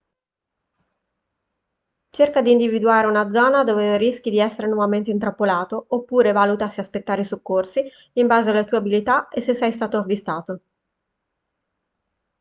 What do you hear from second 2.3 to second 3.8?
di individuare una zona